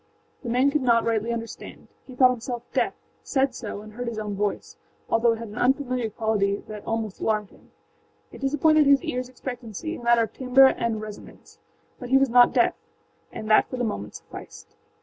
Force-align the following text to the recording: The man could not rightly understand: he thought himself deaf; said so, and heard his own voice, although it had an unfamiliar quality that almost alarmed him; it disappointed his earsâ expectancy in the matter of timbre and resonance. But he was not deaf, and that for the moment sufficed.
The 0.41 0.49
man 0.49 0.71
could 0.71 0.81
not 0.81 1.05
rightly 1.05 1.31
understand: 1.31 1.87
he 2.07 2.15
thought 2.15 2.31
himself 2.31 2.63
deaf; 2.73 2.95
said 3.21 3.53
so, 3.53 3.81
and 3.81 3.93
heard 3.93 4.07
his 4.07 4.17
own 4.17 4.33
voice, 4.33 4.75
although 5.07 5.33
it 5.33 5.37
had 5.37 5.49
an 5.49 5.59
unfamiliar 5.59 6.09
quality 6.09 6.63
that 6.67 6.83
almost 6.87 7.21
alarmed 7.21 7.51
him; 7.51 7.69
it 8.31 8.41
disappointed 8.41 8.87
his 8.87 9.01
earsâ 9.01 9.29
expectancy 9.29 9.91
in 9.93 9.99
the 9.99 10.03
matter 10.05 10.23
of 10.23 10.33
timbre 10.33 10.65
and 10.75 11.01
resonance. 11.01 11.59
But 11.99 12.09
he 12.09 12.17
was 12.17 12.29
not 12.31 12.51
deaf, 12.51 12.73
and 13.31 13.47
that 13.51 13.69
for 13.69 13.77
the 13.77 13.83
moment 13.83 14.15
sufficed. 14.15 14.75